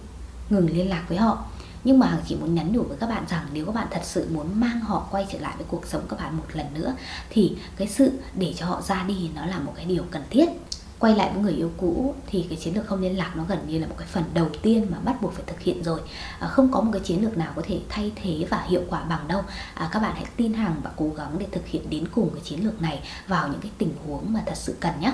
ngừng 0.49 0.69
liên 0.69 0.89
lạc 0.89 1.03
với 1.07 1.17
họ. 1.17 1.45
Nhưng 1.83 1.99
mà 1.99 2.19
chỉ 2.27 2.35
muốn 2.35 2.55
nhắn 2.55 2.71
nhủ 2.71 2.83
với 2.83 2.97
các 2.97 3.09
bạn 3.09 3.23
rằng 3.29 3.45
nếu 3.53 3.65
các 3.65 3.75
bạn 3.75 3.87
thật 3.91 4.01
sự 4.03 4.27
muốn 4.31 4.59
mang 4.59 4.79
họ 4.79 5.07
quay 5.11 5.27
trở 5.31 5.39
lại 5.39 5.53
với 5.57 5.65
cuộc 5.69 5.87
sống 5.87 6.01
các 6.09 6.19
bạn 6.19 6.37
một 6.37 6.45
lần 6.53 6.73
nữa 6.73 6.93
thì 7.29 7.57
cái 7.77 7.87
sự 7.87 8.11
để 8.35 8.53
cho 8.57 8.65
họ 8.65 8.81
ra 8.81 9.03
đi 9.07 9.29
nó 9.35 9.45
là 9.45 9.59
một 9.59 9.73
cái 9.75 9.85
điều 9.85 10.03
cần 10.11 10.23
thiết 10.29 10.49
quay 10.99 11.15
lại 11.15 11.31
với 11.33 11.43
người 11.43 11.53
yêu 11.53 11.71
cũ 11.77 12.15
thì 12.27 12.45
cái 12.49 12.57
chiến 12.57 12.75
lược 12.75 12.87
không 12.87 13.01
liên 13.01 13.17
lạc 13.17 13.31
nó 13.35 13.43
gần 13.47 13.59
như 13.67 13.79
là 13.79 13.87
một 13.87 13.95
cái 13.97 14.07
phần 14.07 14.23
đầu 14.33 14.47
tiên 14.61 14.87
mà 14.89 14.97
bắt 14.99 15.21
buộc 15.21 15.33
phải 15.33 15.43
thực 15.47 15.59
hiện 15.59 15.83
rồi. 15.83 15.99
À, 16.39 16.47
không 16.47 16.71
có 16.71 16.81
một 16.81 16.89
cái 16.93 17.01
chiến 17.01 17.21
lược 17.21 17.37
nào 17.37 17.53
có 17.55 17.61
thể 17.65 17.79
thay 17.89 18.11
thế 18.15 18.45
và 18.49 18.65
hiệu 18.67 18.81
quả 18.89 19.03
bằng 19.03 19.27
đâu. 19.27 19.41
À, 19.73 19.89
các 19.91 19.99
bạn 19.99 20.15
hãy 20.15 20.25
tin 20.35 20.53
hàng 20.53 20.75
và 20.83 20.91
cố 20.95 21.09
gắng 21.17 21.35
để 21.39 21.45
thực 21.51 21.67
hiện 21.67 21.89
đến 21.89 22.03
cùng 22.11 22.29
cái 22.33 22.41
chiến 22.43 22.65
lược 22.65 22.81
này 22.81 22.99
vào 23.27 23.47
những 23.47 23.61
cái 23.61 23.71
tình 23.77 23.93
huống 24.05 24.33
mà 24.33 24.43
thật 24.45 24.57
sự 24.57 24.75
cần 24.79 24.93
nhé. 24.99 25.13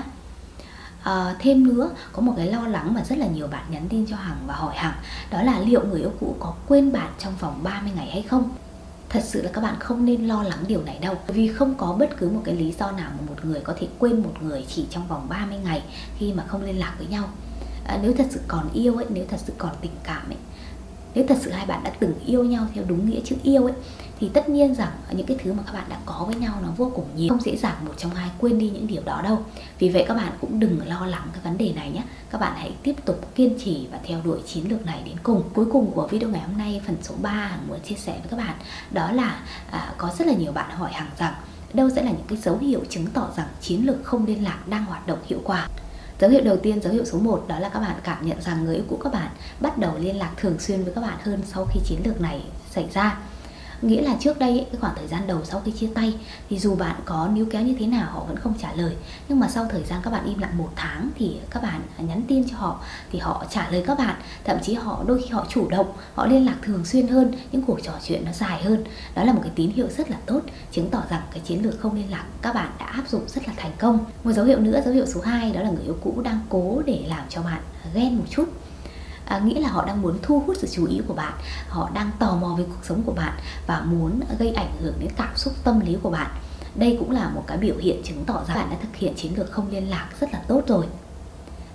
À, 1.02 1.36
thêm 1.38 1.66
nữa 1.66 1.90
có 2.12 2.22
một 2.22 2.34
cái 2.36 2.46
lo 2.46 2.66
lắng 2.66 2.94
mà 2.94 3.04
rất 3.04 3.18
là 3.18 3.26
nhiều 3.26 3.46
bạn 3.46 3.64
nhắn 3.68 3.88
tin 3.88 4.06
cho 4.06 4.16
Hằng 4.16 4.38
và 4.46 4.54
hỏi 4.54 4.76
Hằng 4.76 4.94
đó 5.30 5.42
là 5.42 5.58
liệu 5.58 5.86
người 5.86 6.00
yêu 6.00 6.12
cũ 6.20 6.36
có 6.40 6.54
quên 6.68 6.92
bạn 6.92 7.12
trong 7.18 7.36
vòng 7.40 7.60
30 7.62 7.92
ngày 7.96 8.10
hay 8.10 8.22
không? 8.22 8.50
Thật 9.14 9.22
sự 9.24 9.42
là 9.42 9.50
các 9.52 9.60
bạn 9.60 9.74
không 9.80 10.04
nên 10.04 10.26
lo 10.26 10.42
lắng 10.42 10.64
điều 10.68 10.82
này 10.82 10.98
đâu. 11.00 11.14
Vì 11.26 11.48
không 11.48 11.74
có 11.74 11.96
bất 11.98 12.16
cứ 12.16 12.28
một 12.28 12.40
cái 12.44 12.54
lý 12.54 12.74
do 12.78 12.90
nào 12.90 13.10
mà 13.16 13.26
một 13.28 13.44
người 13.44 13.60
có 13.60 13.74
thể 13.78 13.88
quên 13.98 14.22
một 14.22 14.32
người 14.42 14.64
chỉ 14.68 14.86
trong 14.90 15.08
vòng 15.08 15.26
30 15.28 15.58
ngày 15.64 15.82
khi 16.18 16.32
mà 16.32 16.44
không 16.46 16.62
liên 16.62 16.78
lạc 16.78 16.94
với 16.98 17.06
nhau. 17.06 17.28
À, 17.86 17.98
nếu 18.02 18.12
thật 18.18 18.26
sự 18.30 18.40
còn 18.48 18.68
yêu 18.72 18.96
ấy 18.96 19.06
nếu 19.08 19.24
thật 19.28 19.40
sự 19.46 19.52
còn 19.58 19.70
tình 19.80 19.90
cảm 20.04 20.30
ấy 20.30 20.36
nếu 21.14 21.24
thật 21.28 21.38
sự 21.40 21.50
hai 21.50 21.66
bạn 21.66 21.80
đã 21.84 21.90
từng 21.98 22.14
yêu 22.26 22.44
nhau 22.44 22.66
theo 22.74 22.84
đúng 22.88 23.10
nghĩa 23.10 23.20
chữ 23.24 23.36
yêu 23.42 23.64
ấy 23.64 23.74
thì 24.20 24.30
tất 24.34 24.48
nhiên 24.48 24.74
rằng 24.74 24.90
những 25.12 25.26
cái 25.26 25.36
thứ 25.44 25.52
mà 25.52 25.62
các 25.66 25.72
bạn 25.72 25.84
đã 25.88 25.98
có 26.06 26.24
với 26.26 26.34
nhau 26.34 26.54
nó 26.62 26.68
vô 26.76 26.92
cùng 26.94 27.04
nhiều. 27.16 27.28
Không 27.28 27.40
dễ 27.40 27.56
dàng 27.56 27.76
một 27.86 27.92
trong 27.96 28.14
hai 28.14 28.30
quên 28.38 28.58
đi 28.58 28.70
những 28.70 28.86
điều 28.86 29.02
đó 29.04 29.20
đâu. 29.24 29.42
Vì 29.78 29.88
vậy 29.88 30.04
các 30.08 30.14
bạn 30.14 30.32
cũng 30.40 30.60
đừng 30.60 30.80
lo 30.86 31.06
lắng 31.06 31.28
cái 31.32 31.42
vấn 31.44 31.58
đề 31.58 31.72
này 31.72 31.90
nhé. 31.90 32.02
Các 32.30 32.40
bạn 32.40 32.52
hãy 32.56 32.72
tiếp 32.82 32.94
tục 33.04 33.34
kiên 33.34 33.58
trì 33.64 33.86
và 33.92 33.98
theo 34.04 34.20
đuổi 34.24 34.38
chiến 34.46 34.70
lược 34.70 34.86
này 34.86 35.02
đến 35.06 35.16
cùng. 35.22 35.42
Cuối 35.54 35.66
cùng 35.72 35.92
của 35.94 36.06
video 36.06 36.28
ngày 36.28 36.40
hôm 36.40 36.58
nay 36.58 36.80
phần 36.86 36.96
số 37.02 37.14
3 37.22 37.30
hằng 37.30 37.68
muốn 37.68 37.80
chia 37.80 37.94
sẻ 37.94 38.12
với 38.12 38.28
các 38.30 38.36
bạn 38.36 38.56
đó 38.90 39.12
là 39.12 39.42
à, 39.70 39.94
có 39.98 40.10
rất 40.18 40.26
là 40.26 40.34
nhiều 40.34 40.52
bạn 40.52 40.70
hỏi 40.70 40.92
hàng 40.92 41.10
rằng 41.18 41.34
đâu 41.74 41.90
sẽ 41.90 42.02
là 42.02 42.10
những 42.10 42.26
cái 42.28 42.38
dấu 42.38 42.58
hiệu 42.58 42.80
chứng 42.88 43.06
tỏ 43.06 43.28
rằng 43.36 43.46
chiến 43.60 43.86
lược 43.86 44.04
không 44.04 44.26
liên 44.26 44.44
lạc 44.44 44.68
đang 44.68 44.84
hoạt 44.84 45.06
động 45.06 45.18
hiệu 45.26 45.40
quả? 45.44 45.68
Dấu 46.20 46.30
hiệu 46.30 46.40
đầu 46.44 46.56
tiên, 46.56 46.82
dấu 46.82 46.92
hiệu 46.92 47.04
số 47.04 47.18
1 47.18 47.44
đó 47.48 47.58
là 47.58 47.68
các 47.68 47.80
bạn 47.80 47.96
cảm 48.04 48.26
nhận 48.26 48.42
rằng 48.42 48.64
người 48.64 48.74
yêu 48.74 48.84
cũ 48.88 48.98
các 49.04 49.12
bạn 49.12 49.28
bắt 49.60 49.78
đầu 49.78 49.92
liên 49.98 50.18
lạc 50.18 50.30
thường 50.36 50.58
xuyên 50.58 50.84
với 50.84 50.94
các 50.94 51.00
bạn 51.00 51.18
hơn 51.22 51.42
sau 51.46 51.66
khi 51.70 51.80
chiến 51.84 51.98
lược 52.04 52.20
này 52.20 52.42
xảy 52.70 52.88
ra 52.94 53.18
nghĩa 53.84 54.02
là 54.02 54.16
trước 54.20 54.38
đây 54.38 54.66
cái 54.72 54.80
khoảng 54.80 54.94
thời 54.96 55.08
gian 55.08 55.26
đầu 55.26 55.40
sau 55.44 55.62
khi 55.64 55.72
chia 55.72 55.88
tay, 55.94 56.14
thì 56.50 56.58
dù 56.58 56.74
bạn 56.76 57.00
có 57.04 57.28
níu 57.32 57.46
kéo 57.50 57.62
như 57.62 57.76
thế 57.78 57.86
nào, 57.86 58.10
họ 58.12 58.24
vẫn 58.28 58.36
không 58.36 58.54
trả 58.60 58.72
lời. 58.72 58.96
Nhưng 59.28 59.40
mà 59.40 59.48
sau 59.48 59.66
thời 59.70 59.82
gian 59.82 60.00
các 60.04 60.10
bạn 60.10 60.24
im 60.26 60.38
lặng 60.38 60.58
một 60.58 60.70
tháng 60.76 61.10
thì 61.18 61.36
các 61.50 61.62
bạn 61.62 61.80
nhắn 61.98 62.22
tin 62.28 62.48
cho 62.50 62.56
họ, 62.56 62.80
thì 63.12 63.18
họ 63.18 63.44
trả 63.50 63.70
lời 63.70 63.84
các 63.86 63.98
bạn. 63.98 64.14
Thậm 64.44 64.56
chí 64.62 64.74
họ, 64.74 65.04
đôi 65.06 65.22
khi 65.22 65.28
họ 65.28 65.46
chủ 65.48 65.68
động, 65.68 65.92
họ 66.14 66.26
liên 66.26 66.46
lạc 66.46 66.56
thường 66.62 66.84
xuyên 66.84 67.08
hơn, 67.08 67.32
những 67.52 67.62
cuộc 67.62 67.78
trò 67.82 67.92
chuyện 68.04 68.24
nó 68.24 68.32
dài 68.32 68.62
hơn. 68.62 68.84
Đó 69.14 69.24
là 69.24 69.32
một 69.32 69.40
cái 69.42 69.52
tín 69.54 69.70
hiệu 69.70 69.88
rất 69.96 70.10
là 70.10 70.16
tốt, 70.26 70.40
chứng 70.72 70.90
tỏ 70.90 71.02
rằng 71.10 71.22
cái 71.30 71.40
chiến 71.40 71.62
lược 71.62 71.80
không 71.80 71.96
liên 71.96 72.10
lạc 72.10 72.24
các 72.42 72.54
bạn 72.54 72.70
đã 72.78 72.86
áp 72.86 73.08
dụng 73.08 73.22
rất 73.28 73.48
là 73.48 73.54
thành 73.56 73.72
công. 73.78 74.04
Một 74.24 74.32
dấu 74.32 74.44
hiệu 74.44 74.58
nữa, 74.58 74.80
dấu 74.84 74.94
hiệu 74.94 75.06
số 75.06 75.20
2 75.20 75.52
đó 75.52 75.60
là 75.60 75.70
người 75.70 75.84
yêu 75.84 75.96
cũ 76.02 76.20
đang 76.24 76.40
cố 76.48 76.82
để 76.86 77.04
làm 77.08 77.24
cho 77.28 77.42
bạn 77.42 77.62
ghen 77.94 78.18
một 78.18 78.24
chút 78.30 78.44
à, 79.26 79.38
nghĩa 79.38 79.60
là 79.60 79.68
họ 79.68 79.84
đang 79.84 80.02
muốn 80.02 80.18
thu 80.22 80.42
hút 80.46 80.56
sự 80.60 80.68
chú 80.72 80.86
ý 80.86 81.00
của 81.08 81.14
bạn 81.14 81.32
họ 81.68 81.90
đang 81.94 82.10
tò 82.18 82.36
mò 82.40 82.54
về 82.58 82.64
cuộc 82.68 82.84
sống 82.84 83.02
của 83.02 83.12
bạn 83.12 83.32
và 83.66 83.80
muốn 83.80 84.20
gây 84.38 84.50
ảnh 84.50 84.76
hưởng 84.80 84.94
đến 85.00 85.10
cảm 85.16 85.36
xúc 85.36 85.54
tâm 85.64 85.80
lý 85.80 85.96
của 86.02 86.10
bạn. 86.10 86.30
Đây 86.74 86.96
cũng 86.98 87.10
là 87.10 87.28
một 87.28 87.44
cái 87.46 87.58
biểu 87.58 87.76
hiện 87.76 88.02
chứng 88.04 88.24
tỏ 88.24 88.44
rằng 88.48 88.56
bạn 88.56 88.70
đã 88.70 88.76
thực 88.82 88.96
hiện 88.96 89.14
chiến 89.16 89.32
lược 89.36 89.52
không 89.52 89.70
liên 89.70 89.90
lạc 89.90 90.08
rất 90.20 90.32
là 90.32 90.40
tốt 90.48 90.62
rồi. 90.66 90.86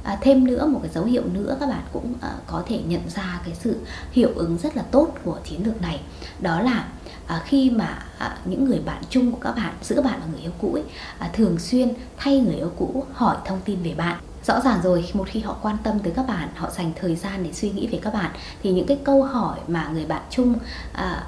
À, 0.04 0.18
thêm 0.22 0.48
nữa 0.48 0.66
một 0.66 0.80
cái 0.84 0.92
dấu 0.94 1.06
hiệu 1.06 1.24
nữa 1.34 1.58
các 1.60 1.70
bạn 1.70 1.84
cũng 1.94 2.14
à, 2.22 2.32
có 2.48 2.64
thể 2.68 2.82
nhận 2.88 3.10
ra 3.10 3.42
cái 3.46 3.56
sự 3.56 3.78
hiệu 4.12 4.30
ứng 4.36 4.58
rất 4.58 4.78
là 4.78 4.84
tốt 4.92 5.08
của 5.24 5.38
chiến 5.44 5.66
lược 5.66 5.82
này. 5.82 6.02
Đó 6.40 6.62
là 6.62 6.88
à, 7.28 7.42
khi 7.46 7.70
mà 7.70 8.04
à, 8.18 8.38
những 8.46 8.66
người 8.66 8.80
bạn 8.86 9.04
chung 9.10 9.32
của 9.32 9.40
các 9.42 9.52
bạn 9.56 9.74
giữa 9.82 10.02
bạn 10.02 10.20
và 10.22 10.28
người 10.32 10.42
yêu 10.42 10.52
cũ 10.62 10.74
ấy, 10.74 10.84
à, 11.20 11.30
thường 11.34 11.60
xuyên 11.60 11.94
thay 12.18 12.40
người 12.40 12.56
yêu 12.56 12.72
cũ 12.78 13.06
hỏi 13.14 13.38
thông 13.46 13.62
tin 13.66 13.84
về 13.84 13.94
bạn 13.94 14.20
rõ 14.44 14.62
ràng 14.62 14.80
rồi 14.84 15.10
một 15.14 15.28
khi 15.28 15.40
họ 15.40 15.58
quan 15.62 15.78
tâm 15.84 16.00
tới 16.00 16.14
các 16.16 16.28
bạn 16.28 16.50
họ 16.56 16.70
dành 16.70 16.92
thời 16.96 17.16
gian 17.16 17.44
để 17.44 17.54
suy 17.54 17.70
nghĩ 17.70 17.88
về 17.88 18.00
các 18.02 18.14
bạn 18.14 18.32
thì 18.64 18.72
những 18.72 18.88
cái 18.88 19.00
câu 19.04 19.24
hỏi 19.24 19.60
mà 19.68 19.90
người 19.94 20.06
bạn 20.06 20.22
chung 20.30 20.56
à, 20.94 21.24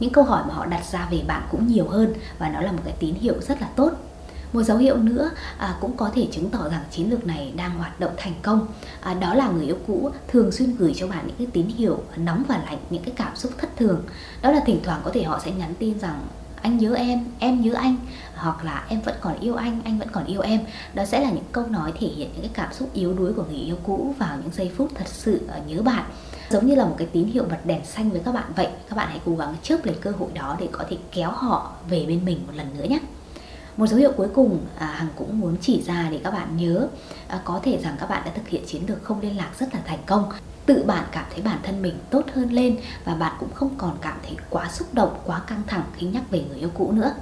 những 0.00 0.12
câu 0.12 0.24
hỏi 0.24 0.42
mà 0.48 0.54
họ 0.54 0.66
đặt 0.66 0.84
ra 0.92 1.08
về 1.10 1.22
bạn 1.26 1.42
cũng 1.50 1.66
nhiều 1.66 1.88
hơn 1.88 2.14
và 2.38 2.48
nó 2.48 2.60
là 2.60 2.72
một 2.72 2.82
cái 2.84 2.94
tín 2.98 3.14
hiệu 3.14 3.34
rất 3.40 3.60
là 3.60 3.68
tốt. 3.76 3.90
Một 4.52 4.62
dấu 4.62 4.76
hiệu 4.76 4.96
nữa 4.96 5.30
à, 5.58 5.76
cũng 5.80 5.96
có 5.96 6.10
thể 6.14 6.28
chứng 6.32 6.50
tỏ 6.50 6.68
rằng 6.68 6.84
chiến 6.90 7.10
lược 7.10 7.26
này 7.26 7.52
đang 7.56 7.78
hoạt 7.78 8.00
động 8.00 8.12
thành 8.16 8.34
công 8.42 8.66
à, 9.00 9.14
đó 9.14 9.34
là 9.34 9.48
người 9.48 9.64
yêu 9.64 9.76
cũ 9.86 10.10
thường 10.28 10.52
xuyên 10.52 10.76
gửi 10.76 10.92
cho 10.96 11.06
bạn 11.06 11.26
những 11.26 11.36
cái 11.36 11.46
tín 11.52 11.66
hiệu 11.66 12.02
nóng 12.16 12.42
và 12.48 12.58
lạnh 12.64 12.78
những 12.90 13.02
cái 13.02 13.14
cảm 13.16 13.36
xúc 13.36 13.52
thất 13.58 13.76
thường. 13.76 14.02
Đó 14.42 14.50
là 14.50 14.60
thỉnh 14.66 14.80
thoảng 14.84 15.00
có 15.04 15.10
thể 15.14 15.22
họ 15.22 15.40
sẽ 15.44 15.50
nhắn 15.50 15.74
tin 15.78 15.98
rằng 15.98 16.26
anh 16.64 16.78
nhớ 16.78 16.94
em 16.94 17.24
em 17.38 17.60
nhớ 17.60 17.72
anh, 17.74 17.96
hoặc 18.34 18.64
là 18.64 18.84
em 18.88 19.00
vẫn 19.00 19.14
còn 19.20 19.40
yêu 19.40 19.54
anh 19.54 19.80
anh 19.84 19.98
vẫn 19.98 20.08
còn 20.12 20.24
yêu 20.24 20.40
em. 20.40 20.60
Đó 20.94 21.04
sẽ 21.04 21.20
là 21.20 21.30
những 21.30 21.44
câu 21.52 21.66
nói 21.66 21.92
thể 22.00 22.06
hiện 22.06 22.30
những 22.32 22.40
cái 22.40 22.50
cảm 22.54 22.72
xúc 22.72 22.90
yếu 22.94 23.14
đuối 23.14 23.32
của 23.32 23.44
người 23.44 23.56
yêu 23.60 23.76
cũ 23.82 24.14
vào 24.18 24.38
những 24.42 24.52
giây 24.52 24.72
phút 24.76 24.90
thật 24.94 25.08
sự 25.08 25.40
ờ, 25.48 25.60
nhớ 25.66 25.82
bạn. 25.82 26.04
Giống 26.50 26.66
như 26.66 26.74
là 26.74 26.84
một 26.84 26.94
cái 26.98 27.06
tín 27.12 27.24
hiệu 27.24 27.44
bật 27.50 27.66
đèn 27.66 27.84
xanh 27.84 28.10
với 28.10 28.20
các 28.24 28.34
bạn 28.34 28.52
vậy, 28.56 28.68
các 28.88 28.96
bạn 28.96 29.08
hãy 29.08 29.20
cố 29.24 29.36
gắng 29.36 29.54
chớp 29.62 29.84
lấy 29.84 29.94
cơ 30.00 30.10
hội 30.18 30.28
đó 30.34 30.56
để 30.60 30.68
có 30.72 30.84
thể 30.90 30.96
kéo 31.12 31.30
họ 31.30 31.72
về 31.88 32.04
bên 32.08 32.24
mình 32.24 32.40
một 32.46 32.52
lần 32.56 32.66
nữa 32.78 32.84
nhé 32.84 32.98
một 33.76 33.86
dấu 33.86 33.98
hiệu 33.98 34.12
cuối 34.16 34.28
cùng 34.34 34.58
à, 34.78 34.86
hằng 34.86 35.08
cũng 35.16 35.40
muốn 35.40 35.56
chỉ 35.60 35.82
ra 35.82 36.08
để 36.10 36.20
các 36.24 36.30
bạn 36.30 36.56
nhớ 36.56 36.88
à, 37.28 37.40
có 37.44 37.60
thể 37.62 37.78
rằng 37.82 37.96
các 38.00 38.08
bạn 38.08 38.22
đã 38.24 38.30
thực 38.34 38.48
hiện 38.48 38.62
chiến 38.66 38.82
lược 38.88 39.04
không 39.04 39.20
liên 39.20 39.36
lạc 39.36 39.50
rất 39.58 39.74
là 39.74 39.80
thành 39.86 39.98
công. 40.06 40.30
Tự 40.66 40.84
bạn 40.86 41.04
cảm 41.12 41.24
thấy 41.30 41.42
bản 41.42 41.58
thân 41.62 41.82
mình 41.82 41.94
tốt 42.10 42.22
hơn 42.34 42.52
lên 42.52 42.78
và 43.04 43.14
bạn 43.14 43.32
cũng 43.40 43.54
không 43.54 43.70
còn 43.78 43.96
cảm 44.00 44.18
thấy 44.22 44.36
quá 44.50 44.68
xúc 44.70 44.94
động 44.94 45.20
quá 45.24 45.40
căng 45.46 45.62
thẳng 45.66 45.84
khi 45.96 46.06
nhắc 46.06 46.22
về 46.30 46.44
người 46.48 46.58
yêu 46.58 46.70
cũ 46.74 46.92
nữa. 46.92 47.14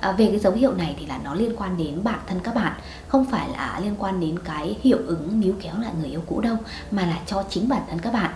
À, 0.00 0.12
về 0.12 0.26
cái 0.26 0.38
dấu 0.38 0.52
hiệu 0.52 0.74
này 0.74 0.96
thì 0.98 1.06
là 1.06 1.18
nó 1.24 1.34
liên 1.34 1.56
quan 1.56 1.76
đến 1.76 2.04
bản 2.04 2.18
thân 2.26 2.40
các 2.40 2.54
bạn 2.54 2.72
không 3.08 3.24
phải 3.24 3.48
là 3.48 3.80
liên 3.82 3.96
quan 3.98 4.20
đến 4.20 4.38
cái 4.38 4.76
hiệu 4.82 4.98
ứng 5.06 5.40
níu 5.40 5.54
kéo 5.62 5.74
lại 5.78 5.92
người 6.00 6.10
yêu 6.10 6.22
cũ 6.26 6.40
đâu 6.40 6.56
mà 6.90 7.06
là 7.06 7.18
cho 7.26 7.44
chính 7.50 7.68
bản 7.68 7.82
thân 7.88 7.98
các 7.98 8.12
bạn. 8.12 8.30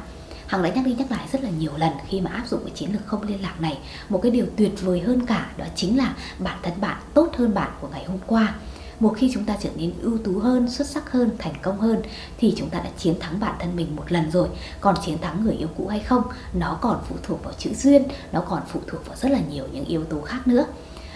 Hằng 0.49 0.63
đã 0.63 0.69
nhắc 0.69 0.87
đi 0.87 0.95
nhắc 0.95 1.11
lại 1.11 1.29
rất 1.33 1.43
là 1.43 1.51
nhiều 1.51 1.73
lần 1.77 1.93
khi 2.07 2.21
mà 2.21 2.31
áp 2.31 2.49
dụng 2.49 2.61
cái 2.65 2.73
chiến 2.75 2.93
lược 2.93 3.07
không 3.07 3.23
liên 3.23 3.43
lạc 3.43 3.61
này 3.61 3.79
Một 4.09 4.21
cái 4.23 4.31
điều 4.31 4.47
tuyệt 4.57 4.73
vời 4.83 5.01
hơn 5.01 5.27
cả 5.27 5.51
đó 5.57 5.65
chính 5.75 5.99
là 5.99 6.15
bản 6.39 6.59
thân 6.63 6.73
bạn 6.81 6.97
tốt 7.15 7.29
hơn 7.37 7.55
bạn 7.55 7.71
của 7.81 7.89
ngày 7.93 8.05
hôm 8.05 8.19
qua 8.27 8.55
một 9.01 9.15
khi 9.17 9.31
chúng 9.35 9.45
ta 9.45 9.57
trở 9.63 9.71
nên 9.77 9.93
ưu 10.03 10.19
tú 10.19 10.39
hơn, 10.39 10.71
xuất 10.71 10.87
sắc 10.87 11.13
hơn, 11.13 11.31
thành 11.39 11.55
công 11.63 11.81
hơn 11.81 12.03
thì 12.39 12.55
chúng 12.57 12.71
ta 12.71 12.79
đã 12.79 12.91
chiến 12.99 13.15
thắng 13.21 13.41
bản 13.41 13.55
thân 13.59 13.77
mình 13.77 13.97
một 13.97 14.13
lần 14.13 14.31
rồi. 14.31 14.49
Còn 14.81 14.95
chiến 15.07 15.19
thắng 15.19 15.45
người 15.45 15.55
yêu 15.55 15.69
cũ 15.77 15.87
hay 15.87 16.01
không, 16.01 16.23
nó 16.53 16.79
còn 16.81 17.01
phụ 17.09 17.17
thuộc 17.23 17.45
vào 17.45 17.53
chữ 17.59 17.71
duyên, 17.75 18.03
nó 18.33 18.41
còn 18.41 18.63
phụ 18.69 18.81
thuộc 18.87 19.07
vào 19.07 19.17
rất 19.17 19.31
là 19.31 19.41
nhiều 19.51 19.65
những 19.73 19.85
yếu 19.85 20.05
tố 20.05 20.21
khác 20.21 20.47
nữa. 20.47 20.67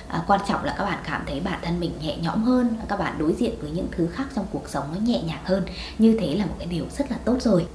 À, 0.08 0.24
quan 0.26 0.40
trọng 0.48 0.64
là 0.64 0.74
các 0.78 0.84
bạn 0.84 0.98
cảm 1.04 1.22
thấy 1.26 1.40
bản 1.40 1.58
thân 1.62 1.80
mình 1.80 1.92
nhẹ 2.02 2.16
nhõm 2.16 2.44
hơn, 2.44 2.76
các 2.88 2.98
bạn 2.98 3.18
đối 3.18 3.32
diện 3.32 3.54
với 3.60 3.70
những 3.70 3.88
thứ 3.90 4.06
khác 4.06 4.24
trong 4.36 4.46
cuộc 4.52 4.68
sống 4.68 4.84
nó 4.94 5.00
nhẹ 5.00 5.22
nhàng 5.22 5.42
hơn. 5.44 5.64
Như 5.98 6.16
thế 6.20 6.34
là 6.34 6.46
một 6.46 6.54
cái 6.58 6.66
điều 6.66 6.84
rất 6.98 7.10
là 7.10 7.16
tốt 7.24 7.36
rồi. 7.40 7.66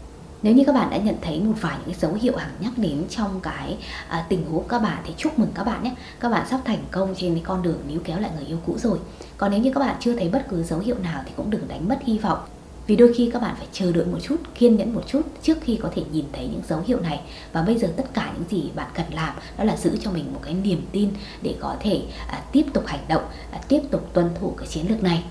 Nếu 0.41 0.53
như 0.53 0.63
các 0.65 0.73
bạn 0.73 0.89
đã 0.89 0.97
nhận 0.97 1.15
thấy 1.21 1.39
một 1.39 1.53
vài 1.61 1.77
những 1.85 1.95
dấu 1.99 2.13
hiệu 2.13 2.37
hằng 2.37 2.51
nhắc 2.59 2.73
đến 2.77 3.03
trong 3.09 3.39
cái 3.39 3.77
à, 4.07 4.25
tình 4.29 4.45
huống 4.45 4.67
các 4.67 4.81
bạn 4.81 4.97
thì 5.05 5.13
chúc 5.17 5.39
mừng 5.39 5.51
các 5.55 5.63
bạn 5.63 5.83
nhé. 5.83 5.91
Các 6.19 6.29
bạn 6.29 6.47
sắp 6.49 6.59
thành 6.65 6.83
công 6.91 7.15
trên 7.17 7.33
cái 7.33 7.43
con 7.45 7.61
đường 7.61 7.79
níu 7.87 7.99
kéo 8.03 8.19
lại 8.19 8.31
người 8.35 8.45
yêu 8.45 8.57
cũ 8.65 8.77
rồi. 8.77 8.99
Còn 9.37 9.51
nếu 9.51 9.59
như 9.59 9.71
các 9.73 9.79
bạn 9.79 9.95
chưa 9.99 10.15
thấy 10.15 10.29
bất 10.29 10.45
cứ 10.49 10.63
dấu 10.63 10.79
hiệu 10.79 10.95
nào 11.03 11.21
thì 11.25 11.31
cũng 11.35 11.49
đừng 11.49 11.67
đánh 11.67 11.89
mất 11.89 11.99
hy 12.03 12.17
vọng. 12.17 12.39
Vì 12.87 12.95
đôi 12.95 13.13
khi 13.13 13.29
các 13.33 13.41
bạn 13.41 13.55
phải 13.57 13.67
chờ 13.71 13.91
đợi 13.91 14.05
một 14.05 14.17
chút, 14.23 14.35
kiên 14.55 14.77
nhẫn 14.77 14.93
một 14.93 15.03
chút 15.07 15.21
trước 15.41 15.57
khi 15.61 15.79
có 15.83 15.89
thể 15.95 16.03
nhìn 16.11 16.25
thấy 16.33 16.47
những 16.47 16.61
dấu 16.67 16.83
hiệu 16.87 16.99
này. 16.99 17.21
Và 17.51 17.61
bây 17.61 17.77
giờ 17.77 17.87
tất 17.97 18.13
cả 18.13 18.33
những 18.33 18.49
gì 18.49 18.71
bạn 18.75 18.87
cần 18.93 19.05
làm 19.13 19.35
đó 19.57 19.63
là 19.63 19.77
giữ 19.77 19.97
cho 20.03 20.11
mình 20.11 20.33
một 20.33 20.39
cái 20.43 20.53
niềm 20.53 20.85
tin 20.91 21.09
để 21.41 21.55
có 21.59 21.75
thể 21.79 22.01
à, 22.27 22.41
tiếp 22.51 22.63
tục 22.73 22.83
hành 22.87 23.05
động, 23.07 23.23
à, 23.51 23.59
tiếp 23.67 23.81
tục 23.91 24.09
tuân 24.13 24.29
thủ 24.39 24.53
cái 24.57 24.67
chiến 24.67 24.85
lược 24.89 25.03
này. 25.03 25.23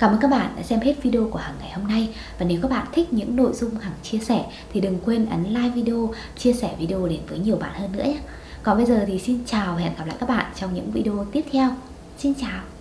Cảm 0.00 0.10
ơn 0.10 0.20
các 0.20 0.30
bạn 0.30 0.52
đã 0.56 0.62
xem 0.62 0.80
hết 0.80 1.02
video 1.02 1.28
của 1.30 1.38
Hằng 1.38 1.54
ngày 1.60 1.72
hôm 1.72 1.88
nay. 1.88 2.08
Và 2.38 2.46
nếu 2.46 2.58
các 2.62 2.70
bạn 2.70 2.86
thích 2.92 3.12
những 3.12 3.36
nội 3.36 3.52
dung 3.52 3.74
Hằng 3.74 3.92
chia 4.02 4.18
sẻ 4.18 4.44
Thì 4.72 4.80
đừng 4.80 4.98
quên 5.04 5.26
ấn 5.26 5.44
like 5.44 5.68
video, 5.68 6.14
chia 6.36 6.52
sẻ 6.52 6.74
video 6.78 7.08
đến 7.08 7.20
với 7.28 7.38
nhiều 7.38 7.56
bạn 7.56 7.74
hơn 7.74 7.92
nữa 7.92 8.04
nhé. 8.04 8.18
Còn 8.62 8.76
bây 8.76 8.86
giờ 8.86 9.04
thì 9.06 9.18
xin 9.18 9.44
chào 9.46 9.74
và 9.74 9.80
hẹn 9.80 9.92
gặp 9.98 10.04
lại 10.06 10.16
các 10.20 10.28
bạn 10.28 10.52
trong 10.56 10.74
những 10.74 10.90
video 10.90 11.26
tiếp 11.32 11.44
theo. 11.52 11.70
Xin 12.18 12.34
chào. 12.34 12.79